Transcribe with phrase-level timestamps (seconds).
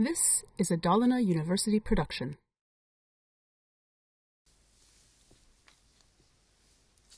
[0.00, 2.36] This is a Dalarna University production.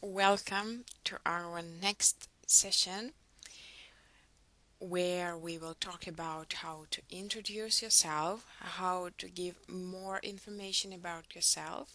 [0.01, 3.12] Welcome to our next session
[4.79, 11.35] where we will talk about how to introduce yourself, how to give more information about
[11.35, 11.91] yourself.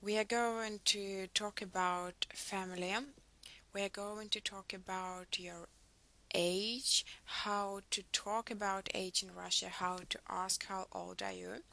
[0.00, 2.94] We are going to talk about family.
[3.74, 5.66] We are going to talk about your
[6.33, 11.63] age, how to talk about age in Russia, how to ask how old are you.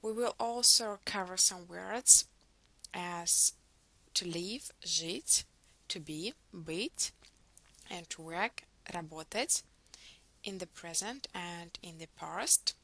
[0.00, 2.26] We will also cover some words
[2.92, 3.54] as
[4.14, 5.44] to live, жить,
[5.88, 7.10] to be, быть,
[7.90, 9.62] and to work, работать,
[10.44, 12.74] in the present and in the past.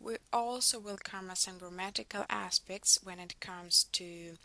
[0.00, 4.36] We also will cover some grammatical aspects when it comes to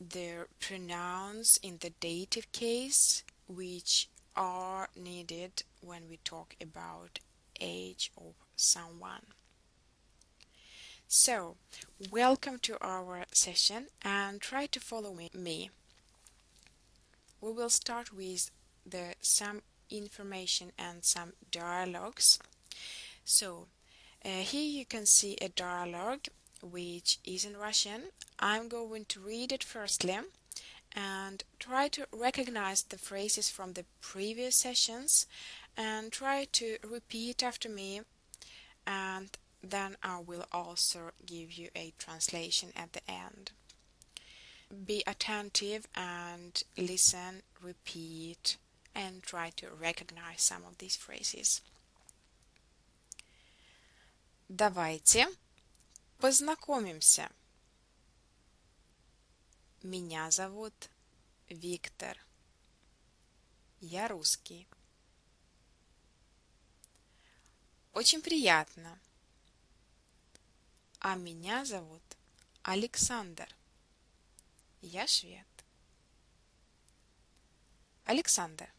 [0.00, 3.24] the pronouns in the dative case,
[3.55, 7.19] which are needed when we talk about
[7.59, 9.25] age of someone.
[11.07, 11.57] So,
[12.09, 15.69] welcome to our session and try to follow me.
[17.41, 18.51] We will start with
[18.85, 22.39] the some information and some dialogues.
[23.25, 23.67] So,
[24.23, 26.27] uh, here you can see a dialogue
[26.61, 28.11] which is in Russian.
[28.39, 30.17] I'm going to read it firstly
[30.94, 35.26] and try to recognize the phrases from the previous sessions
[35.76, 38.00] and try to repeat after me
[38.86, 43.50] and then I will also give you a translation at the end.
[44.86, 48.56] Be attentive and listen, repeat,
[48.94, 51.60] and try to recognize some of these phrases.
[54.48, 55.26] Давайте
[56.20, 57.28] познакомимся.
[59.83, 60.91] Меня зовут
[61.49, 62.15] Виктор.
[63.79, 64.67] Я русский.
[67.91, 68.99] Очень приятно.
[70.99, 72.03] А меня зовут
[72.61, 73.49] Александр.
[74.81, 75.47] Я швед.
[78.05, 78.71] Александр,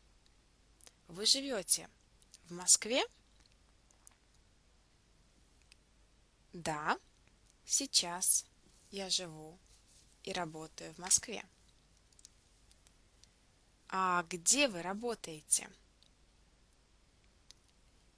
[1.09, 1.91] вы живете
[2.44, 3.03] в Москве?
[6.53, 6.97] Да,
[7.65, 8.47] сейчас
[8.93, 9.59] я живу
[10.25, 11.44] и работаю в Москве.
[13.88, 15.71] А где вы работаете?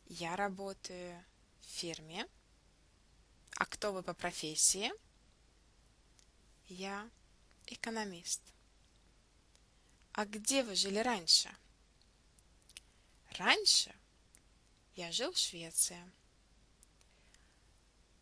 [0.07, 1.25] Я работаю
[1.61, 2.29] в фирме
[3.57, 4.93] а кто вы по профессии?
[6.67, 7.09] Я
[7.67, 8.43] экономист.
[10.13, 11.55] А где вы жили раньше?
[13.39, 13.95] Раньше
[14.97, 16.01] я жил в Швеции.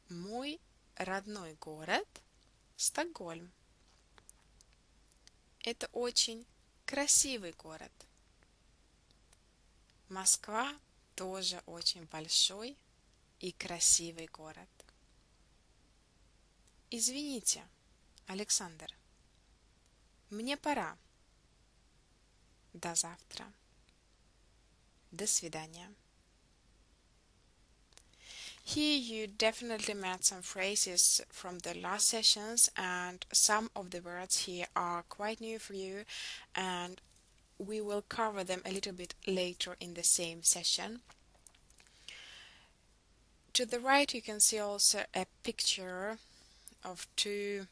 [0.08, 0.60] Мой
[0.96, 2.08] родной город
[2.76, 3.52] Стокгольм.
[5.62, 6.44] Это очень
[6.86, 7.92] красивый город.
[10.08, 10.74] Москва
[11.14, 12.76] тоже очень большой
[13.38, 14.68] и красивый город.
[16.90, 17.66] Извините,
[18.26, 18.92] Александр.
[20.30, 20.98] Мне пора.
[22.72, 23.52] До завтра.
[25.12, 25.94] До свидания.
[28.64, 34.44] Here you definitely met some phrases from the last sessions and some of the words
[34.44, 36.04] here are quite new for you
[36.54, 37.00] and
[37.58, 41.00] we will cover them a little bit later in the same session.
[43.54, 46.18] To the right you can see also a picture
[46.84, 47.66] of two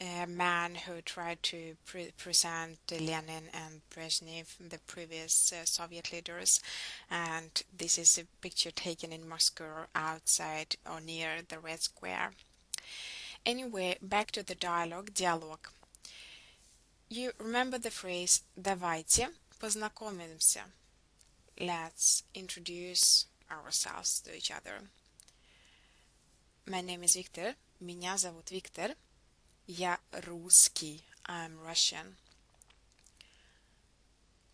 [0.00, 6.60] uh, men who tried to pre present Lenin and Brezhnev, the previous uh, Soviet leaders,
[7.10, 12.32] and this is a picture taken in Moscow outside or near the Red Square.
[13.44, 15.68] Anyway, back to the dialogue, dialogue.
[17.08, 20.62] You remember the phrase «давайте познакомимся».
[21.58, 24.80] Let's introduce ourselves to each other.
[26.66, 27.56] My name is Victor.
[27.80, 28.94] Меня зовут Виктор.
[29.66, 31.02] Я русский.
[31.26, 32.16] I'm Russian.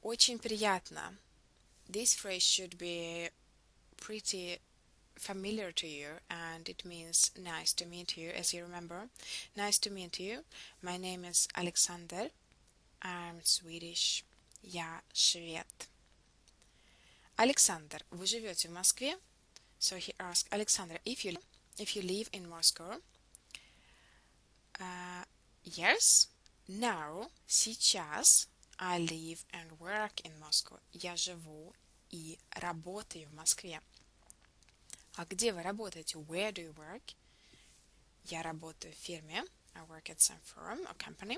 [0.02, 1.16] Очень приятно.
[1.88, 3.30] This phrase should be
[3.96, 4.58] pretty
[5.16, 9.08] familiar to you and it means nice to meet you as you remember.
[9.56, 10.44] Nice to meet you.
[10.82, 12.30] My name is Alexander.
[13.02, 14.24] I'm Swedish.
[14.62, 15.88] Я швед.
[17.36, 19.16] Александр, вы живете в Москве?
[19.78, 21.36] So he asked Alexander, if you
[21.78, 23.00] if you live in Moscow,
[24.78, 25.24] Uh,
[25.64, 26.28] yes,
[26.68, 30.80] now, сейчас I live and work in Moscow.
[30.92, 31.72] Я живу
[32.10, 33.80] и работаю в Москве.
[35.16, 36.18] А где вы работаете?
[36.18, 37.14] Where do you work?
[38.24, 39.44] Я работаю в фирме.
[39.74, 41.36] I work at some firm or company.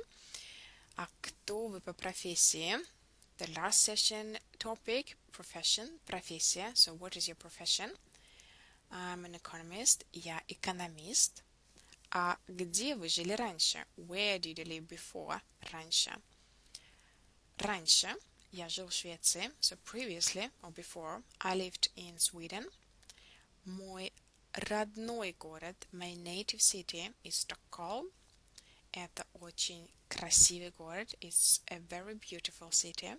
[0.97, 2.77] А кто вы по профессии?
[3.39, 6.73] The last session topic profession, профессия.
[6.75, 7.91] So what is your profession?
[8.91, 10.07] I'm an economist.
[10.13, 11.43] Я экономист.
[12.11, 13.85] А где вы жили раньше?
[13.97, 15.41] Where did you live before?
[15.73, 16.17] Раньше.
[17.59, 18.15] Раньше
[18.53, 19.51] я жил в Швеции.
[19.61, 22.71] So previously or before I lived in Sweden.
[23.65, 24.13] Мой
[24.53, 28.11] родной город, my native city is Stockholm.
[28.93, 31.15] Это очень красивый город.
[31.21, 33.15] It's a very beautiful city.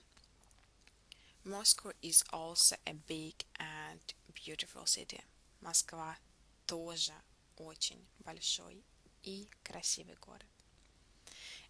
[1.44, 4.02] Moscow is also a big and
[4.34, 5.22] beautiful city.
[5.62, 6.18] Москва
[6.66, 7.14] тоже
[7.58, 8.84] очень большой
[9.24, 10.46] и красивый город.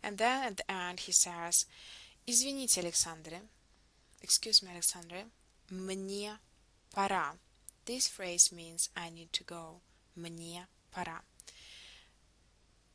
[0.01, 1.65] And then at the end he says,
[2.25, 3.41] Извините, Александре.
[4.21, 5.29] Excuse me, Alexandre.
[5.69, 6.37] Мне
[6.91, 7.37] пора.
[7.85, 9.81] This phrase means I need to go.
[10.15, 11.23] Мне пора.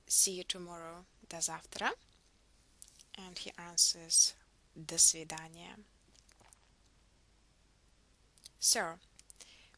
[0.06, 1.04] See you tomorrow.
[1.28, 1.92] До завтра.
[3.14, 4.34] And he answers,
[4.74, 5.76] До свидания.
[8.58, 8.98] So,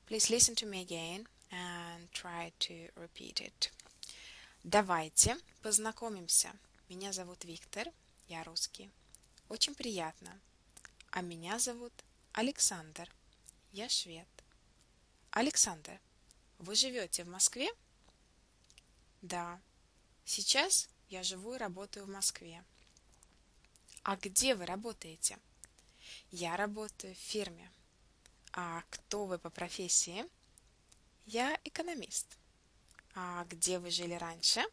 [0.06, 3.71] please listen to me again And try to repeat it.
[4.63, 6.51] Давайте познакомимся.
[6.89, 7.87] Меня зовут Виктор,
[8.27, 8.91] я русский.
[9.47, 10.39] Очень приятно.
[11.11, 11.93] А меня зовут
[12.33, 13.09] Александр,
[13.71, 14.27] я швед.
[15.31, 15.99] Александр,
[16.57, 17.69] вы живете в Москве?
[19.21, 19.59] Да.
[20.25, 22.63] Сейчас я живу и работаю в Москве.
[24.03, 25.37] А где вы работаете?
[26.31, 27.71] Я работаю в фирме.
[28.53, 30.25] А кто вы по профессии?
[31.31, 32.39] Я экономист.
[33.13, 34.63] А где вы жили раньше?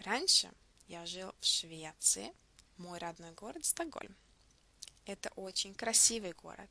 [0.00, 0.52] Раньше
[0.86, 2.34] я жил в Швеции.
[2.76, 4.14] Мой родной город Стокгольм.
[5.06, 6.68] Это очень красивый город.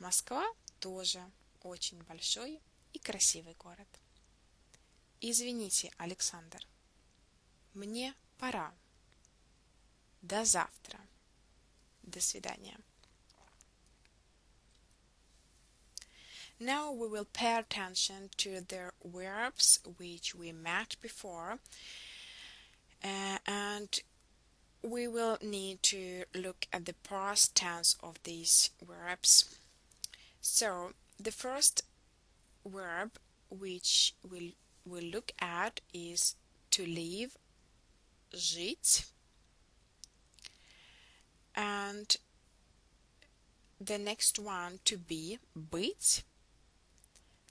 [0.00, 0.44] Москва
[0.80, 1.22] тоже
[1.62, 2.60] очень большой
[2.92, 3.88] и красивый город.
[5.20, 6.66] Извините, Александр.
[7.72, 8.74] Мне пора.
[10.22, 10.98] До завтра.
[12.02, 12.80] До свидания.
[16.59, 21.59] Now we will pay attention to the verbs which we met before
[23.03, 23.99] uh, and
[24.83, 29.57] we will need to look at the past tense of these verbs.
[30.39, 31.83] So the first
[32.65, 33.11] verb
[33.49, 34.51] which we'll,
[34.85, 36.35] we'll look at is
[36.71, 37.37] to leave,
[38.33, 39.05] жить.
[41.55, 42.15] And
[43.79, 46.23] the next one to be, быть.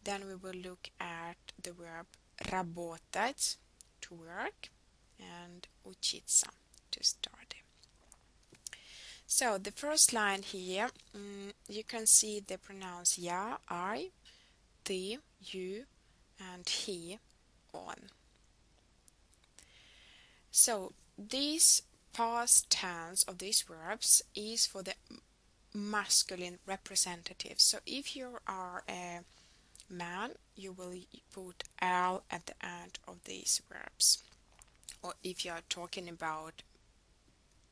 [0.05, 2.07] Then we will look at the verb
[2.49, 3.57] работать,
[4.03, 4.71] to work,
[5.19, 6.49] and учиться,
[6.91, 7.63] to study.
[9.27, 14.11] So the first line here, mm, you can see the pronouns я, I,
[14.85, 15.85] ты, you,
[16.41, 17.19] and he,
[17.73, 18.11] on.
[20.51, 21.83] So this
[22.13, 24.95] past tense of these verbs is for the
[25.73, 27.61] masculine representative.
[27.61, 29.21] So if you are a
[29.89, 30.95] man, you will
[31.33, 34.23] put L at the end of these verbs.
[35.03, 36.63] Or if you are talking about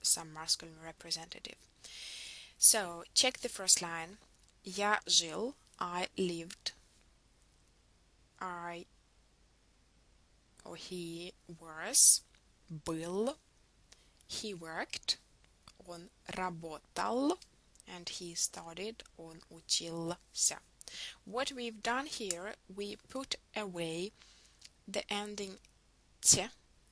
[0.02, 1.56] some masculine representative.
[2.58, 4.18] So check the first line.
[4.64, 6.72] Я жил, I lived.
[8.40, 8.86] I
[10.68, 12.22] or he was,
[12.70, 13.36] был,
[14.26, 15.16] he worked,
[15.86, 17.38] он работал,
[17.86, 20.58] and he studied, он учился.
[21.24, 24.12] What we've done here, we put away
[24.86, 25.58] the ending
[26.22, 26.46] t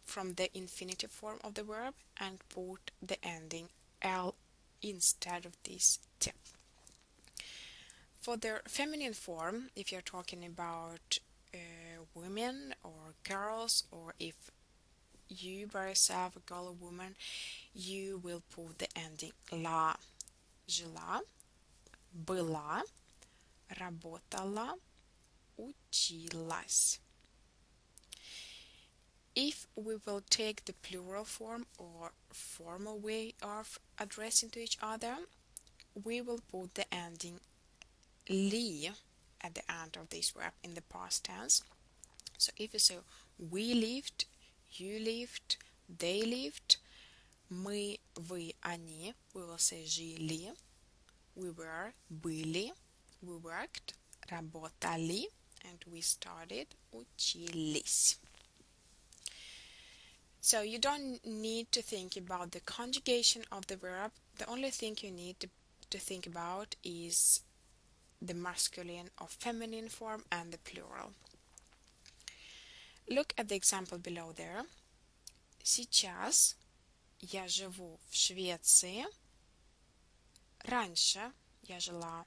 [0.04, 3.68] from the infinitive form of the verb and put the ending
[4.02, 4.34] l
[4.82, 6.32] instead of this t.
[8.20, 11.18] For the feminine form, if you're talking about
[11.54, 11.58] uh,
[12.14, 14.50] women or girls, or if
[15.28, 17.14] you by yourself, a girl or woman,
[17.75, 19.94] you will put the ending la.
[20.68, 21.20] Жила,
[22.25, 22.82] была,
[23.78, 24.75] работала,
[25.56, 27.00] училась.
[29.34, 35.16] If we will take the plural form or formal way of addressing to each other,
[36.04, 37.40] we will put the ending
[38.28, 38.90] li
[39.42, 41.62] at the end of this verb in the past tense.
[42.38, 42.96] So if you say
[43.38, 44.25] we lived,
[44.72, 45.56] you lived,
[45.88, 46.78] they lived,
[47.50, 50.52] мы, вы, они, we will say жили,
[51.34, 52.72] we were, были,
[53.22, 53.94] we worked,
[54.30, 55.26] работали,
[55.64, 58.16] and we started, учились.
[60.40, 64.12] So you don't need to think about the conjugation of the verb.
[64.38, 65.48] The only thing you need to,
[65.90, 67.40] to think about is
[68.22, 71.12] the masculine or feminine form and the plural.
[73.08, 74.64] Look at the example below there.
[75.64, 76.56] Сейчас
[77.20, 79.04] я живу в Швеции.
[80.64, 81.32] Раньше
[81.64, 82.25] я жила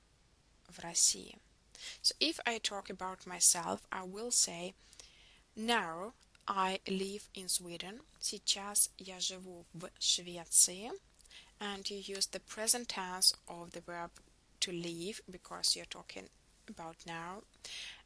[0.73, 1.37] в России.
[2.01, 4.73] So if I talk about myself, I will say
[5.55, 6.13] Now
[6.47, 8.01] I live in Sweden.
[8.19, 10.91] Сейчас я живу в Швеции.
[11.59, 14.11] And you use the present tense of the verb
[14.61, 16.29] to live because you're talking
[16.69, 17.43] about now.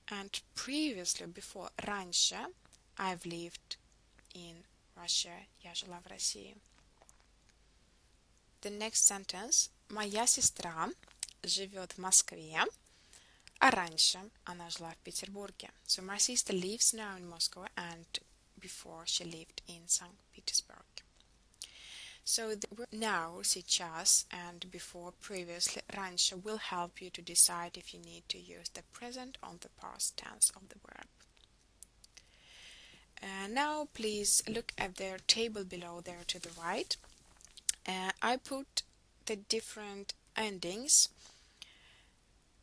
[0.10, 2.48] And previously, before, раньше,
[2.98, 3.77] I've lived
[4.34, 4.65] in
[4.98, 5.46] Russia.
[5.62, 6.56] Я жила в России.
[8.62, 9.70] The next sentence.
[9.89, 10.89] Моя сестра
[11.44, 12.65] живет в Москве,
[13.60, 15.72] а раньше она жила в Петербурге.
[15.86, 18.06] So my sister lives now in Moscow and
[18.60, 20.12] before she lived in St.
[20.34, 21.03] Petersburg.
[22.25, 28.00] So the now, сейчас, and before, previously, раньше will help you to decide if you
[28.00, 31.08] need to use the present or the past tense of the verb.
[33.22, 36.96] Uh, now please look at the table below there to the right.
[37.86, 38.84] Uh, I put
[39.25, 41.10] the different endings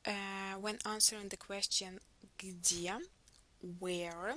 [0.07, 2.01] uh, when answering the question
[2.39, 2.99] где,
[3.79, 4.35] where,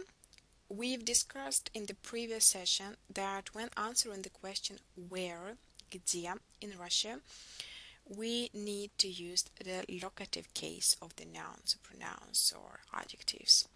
[0.76, 5.58] We've discussed in the previous session that when answering the question where,
[5.92, 7.20] где, in Russia,
[8.08, 13.68] we need to use the locative case of the nouns, pronouns, or adjectives.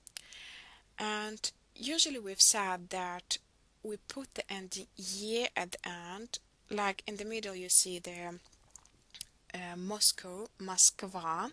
[0.98, 3.38] And usually we've said that
[3.84, 6.40] we put the ending ye at the end,
[6.72, 8.40] like in the middle you see the
[9.54, 11.52] uh, Moscow, Moskva,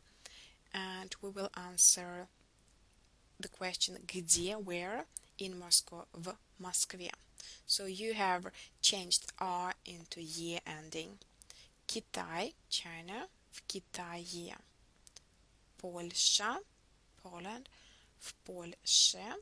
[0.73, 2.29] and we will answer
[3.39, 5.07] the question где, where,
[5.39, 7.11] in Moscow, в Москве.
[7.67, 8.47] So you have
[8.81, 11.19] changed R into E ending.
[11.87, 14.57] Китай, China, в Китае.
[15.79, 16.59] Польша,
[17.23, 17.67] Poland,
[18.19, 19.35] в Польше.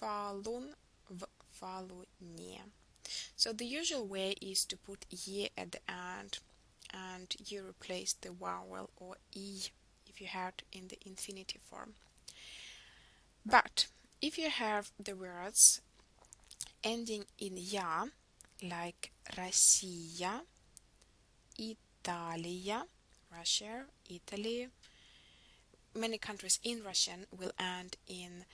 [0.00, 0.74] Falun,
[1.08, 1.26] в
[1.60, 2.60] Falуне.
[3.36, 6.38] So the usual way is to put E at the end
[6.95, 9.61] and you replace the vowel or e
[10.07, 11.93] if you have in the infinitive form.
[13.45, 13.87] But
[14.21, 15.81] if you have the words
[16.83, 18.05] ending in ya,
[18.63, 20.41] like Russia,
[21.59, 22.85] Italia,
[23.31, 24.67] Russia, Italy,
[25.93, 28.45] many countries in Russian will end in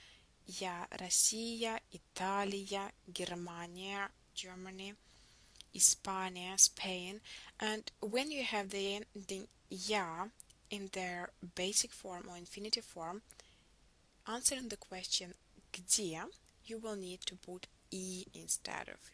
[0.46, 3.96] ya, Russia, Italia, germany,
[4.34, 4.94] Germany,
[5.73, 7.21] Hispania, Spain,
[7.59, 10.27] and when you have the ending ya
[10.69, 13.21] in their basic form or infinitive form,
[14.27, 15.33] answering the question
[15.71, 16.23] где,
[16.65, 19.11] you will need to put e instead of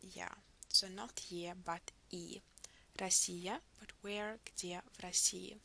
[0.00, 0.34] yeah.
[0.68, 2.40] So not here, but e.
[2.98, 5.56] Россия, but where, где в России.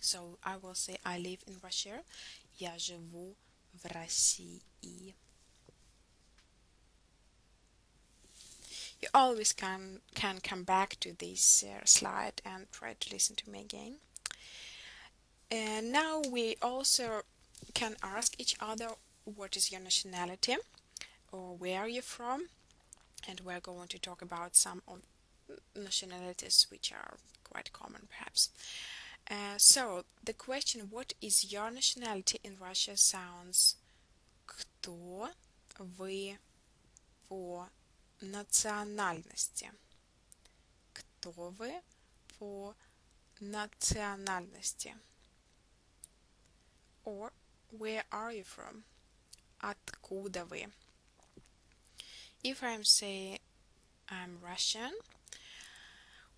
[0.00, 2.02] So I will say I live in Russia.
[2.58, 3.36] Я живу
[3.74, 5.14] в России.
[9.04, 13.50] You always can can come back to this uh, slide and try to listen to
[13.50, 13.96] me again.
[15.50, 17.22] And now we also
[17.74, 18.88] can ask each other
[19.24, 20.56] what is your nationality
[21.32, 22.48] or where are you from
[23.28, 25.00] and we're going to talk about some of
[25.76, 28.50] nationalities which are quite common perhaps.
[29.30, 33.76] Uh, so the question what is your nationality in Russia sounds
[34.46, 35.30] кто
[35.78, 36.38] вы
[37.28, 37.68] по
[38.20, 39.72] национальности?
[40.92, 41.82] Кто вы
[42.38, 42.74] по
[43.40, 44.94] национальности?
[47.04, 47.32] Or
[47.70, 48.84] where are you from?
[49.58, 50.70] Откуда вы?
[52.42, 53.38] If I'm say
[54.08, 54.92] I'm Russian,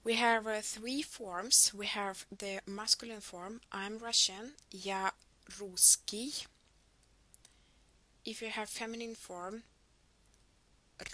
[0.05, 1.73] we have uh, three forms.
[1.73, 5.13] We have the masculine form, I'm Russian, я
[5.61, 6.47] русский.
[8.25, 9.63] If you have feminine form,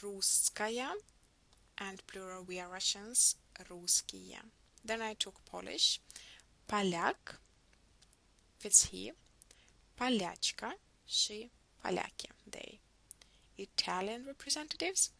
[0.02, 0.94] русская,
[1.78, 3.36] and plural, we are Russians,
[3.68, 4.40] русские.
[4.84, 6.00] Then I took Polish,
[6.68, 7.38] поляк,
[8.62, 9.12] it's he,
[9.96, 10.72] полячка,
[11.06, 11.50] she,
[11.82, 12.80] поляки, they.
[13.56, 15.10] Italian representatives,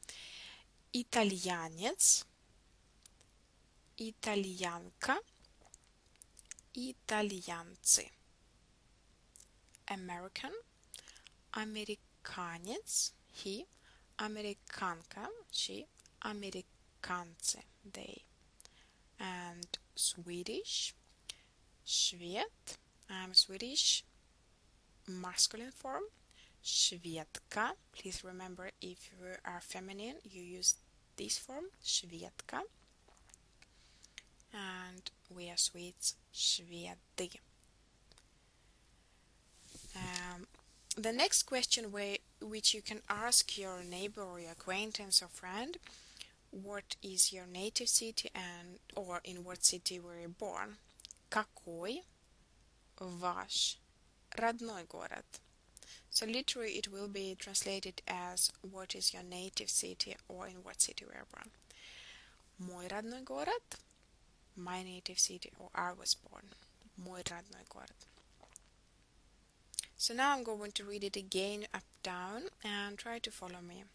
[0.92, 2.24] итальянец,
[3.96, 5.18] итальянка,
[6.74, 8.10] итальянцы.
[9.88, 10.52] American,
[11.52, 13.66] американец, he,
[14.22, 15.86] американка, she,
[16.20, 18.22] американцы, they.
[19.20, 20.94] And Swedish,
[21.84, 22.78] Швед,
[23.10, 24.04] I'm Swedish,
[25.08, 26.04] masculine form,
[26.62, 27.72] Шведка.
[27.92, 30.74] Please remember if you are feminine, you use
[31.16, 32.62] this form, Шведка.
[34.52, 37.30] And we are Swedes, Шведы.
[39.96, 40.46] Um,
[40.96, 45.78] the next question way, which you can ask your neighbor or your acquaintance or friend,
[46.50, 50.76] what is your native city and or in what city were you born?
[51.30, 52.02] Какой
[52.98, 53.78] ваш
[54.36, 55.24] родной город?
[56.10, 60.80] So literally it will be translated as what is your native city or in what
[60.80, 61.50] city we are born.
[62.58, 63.76] Мой родной город,
[64.56, 66.48] my native city or I was born.
[66.96, 67.94] Мой родной город.
[70.03, 73.85] So now I'm going to read it again up down and try to follow me.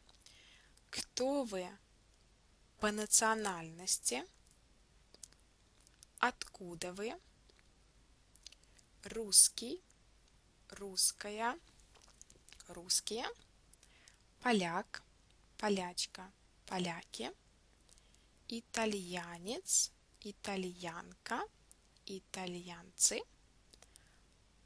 [0.90, 1.68] Кто вы
[2.80, 4.24] по национальности?
[6.18, 7.12] Откуда вы?
[9.04, 9.82] Русский,
[10.70, 11.58] русская,
[12.68, 13.26] русские,
[14.40, 15.02] поляк,
[15.58, 16.32] полячка,
[16.64, 17.30] поляки,
[18.48, 21.42] итальянец, итальянка,
[22.06, 23.20] итальянцы,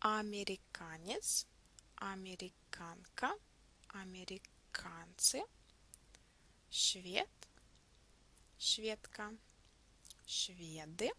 [0.03, 1.47] американец,
[1.95, 3.33] американка,
[3.89, 5.45] американцы,
[6.71, 7.29] швед,
[8.59, 9.33] шведка,
[10.27, 11.13] шведы.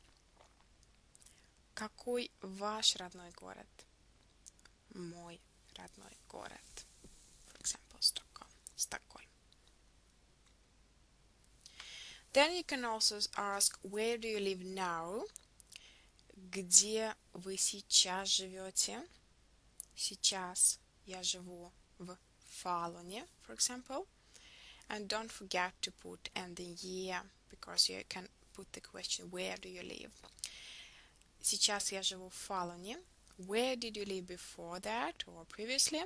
[1.74, 3.68] Какой ваш родной город?
[4.94, 5.40] Мой
[5.78, 6.86] родной город.
[7.48, 8.52] For example, Stockholm.
[8.76, 9.26] Stockholm.
[12.34, 15.24] Then you can also ask, where do you live now?
[16.52, 19.02] Где вы сейчас живете?
[19.96, 22.18] Сейчас я живу в
[22.62, 24.06] Фалуне, for example.
[24.90, 29.70] And don't forget to put ending year, because you can put the question, where do
[29.70, 30.12] you live?
[31.42, 33.00] Сейчас я живу в Фалуне.
[33.38, 36.04] Where did you live before that or previously?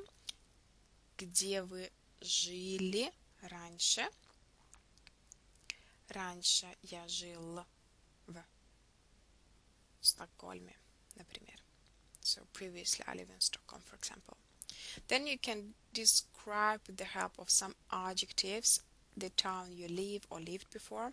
[1.18, 1.92] Где вы
[2.22, 4.08] жили раньше?
[6.10, 7.66] Раньше я жил
[10.07, 10.75] Стокгольме,
[11.17, 11.63] например.
[12.21, 14.37] So previously I live in Stockholm, for example.
[15.09, 18.81] Then you can describe with the help of some adjectives
[19.17, 21.13] the town you live or lived before.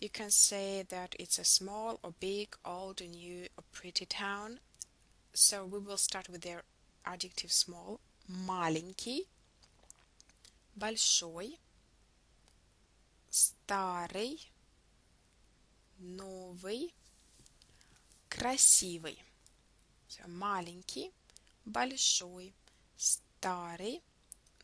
[0.00, 4.60] You can say that it's a small or big, old or new or pretty town.
[5.34, 6.62] So we will start with the
[7.04, 8.00] adjective small.
[8.28, 9.26] Маленький,
[10.76, 11.58] большой,
[13.30, 14.40] старый,
[15.98, 16.94] новый,
[18.34, 19.18] красивый.
[20.08, 21.12] So, маленький,
[21.64, 22.52] большой,
[22.96, 24.02] старый,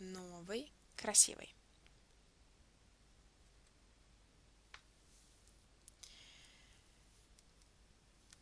[0.00, 1.54] новый, красивый.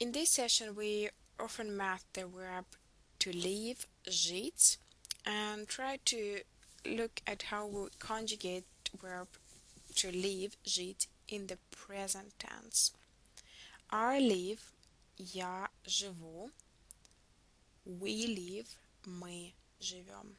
[0.00, 1.08] In this session, we
[1.38, 2.64] often met the verb
[3.20, 4.76] to leave, жить,
[5.24, 6.42] and try to
[6.84, 8.64] look at how we conjugate
[9.00, 9.28] verb
[9.94, 12.92] to leave, жить in the present tense.
[13.90, 14.72] I live,
[15.18, 16.50] я живу.
[17.84, 18.68] We live,
[19.04, 20.36] мы живем.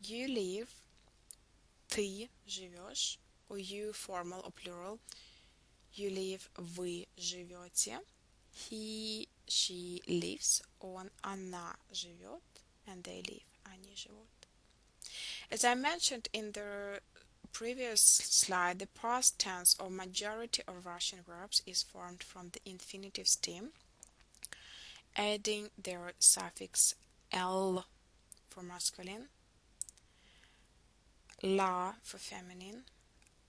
[0.00, 0.68] You live,
[1.88, 3.18] ты живешь.
[3.48, 5.00] Or you formal or plural.
[5.94, 8.00] You live, вы живете.
[8.52, 10.62] He, she lives.
[10.80, 12.42] Он, она живет.
[12.86, 14.28] And they live, они живут.
[15.50, 17.00] As I mentioned in the
[17.54, 23.28] previous slide, the past tense of majority of Russian verbs is formed from the infinitive
[23.28, 23.70] stem,
[25.16, 26.94] adding their suffix
[27.32, 27.86] l
[28.48, 29.28] for masculine,
[31.42, 32.84] la for feminine,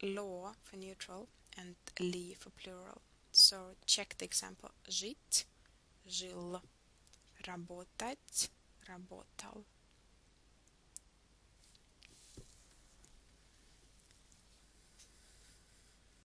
[0.02, 3.02] lo for neutral, and li for plural.
[3.32, 4.72] So check the example.
[4.90, 5.46] Жить,
[6.06, 6.62] жил,
[7.48, 8.50] работать,
[8.88, 9.66] работал.